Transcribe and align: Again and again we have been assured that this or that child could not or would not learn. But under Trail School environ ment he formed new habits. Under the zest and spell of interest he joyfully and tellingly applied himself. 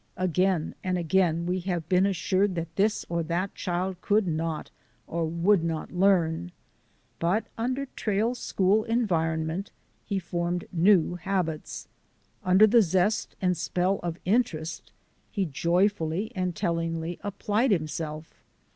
Again 0.17 0.73
and 0.83 0.97
again 0.97 1.45
we 1.45 1.59
have 1.59 1.87
been 1.87 2.07
assured 2.07 2.55
that 2.55 2.75
this 2.75 3.05
or 3.07 3.21
that 3.21 3.53
child 3.53 4.01
could 4.01 4.25
not 4.25 4.71
or 5.05 5.25
would 5.27 5.63
not 5.63 5.91
learn. 5.91 6.51
But 7.19 7.45
under 7.55 7.85
Trail 7.85 8.33
School 8.33 8.83
environ 8.85 9.45
ment 9.45 9.69
he 10.03 10.17
formed 10.17 10.65
new 10.73 11.17
habits. 11.17 11.87
Under 12.43 12.65
the 12.65 12.81
zest 12.81 13.35
and 13.43 13.55
spell 13.55 13.99
of 14.01 14.17
interest 14.25 14.91
he 15.29 15.45
joyfully 15.45 16.31
and 16.33 16.55
tellingly 16.55 17.19
applied 17.23 17.69
himself. 17.69 18.33